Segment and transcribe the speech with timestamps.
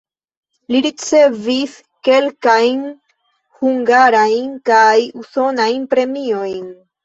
[0.75, 1.75] Li ricevis
[2.09, 2.81] kelkajn
[3.61, 6.71] hungarajn kaj usonajn premiojn.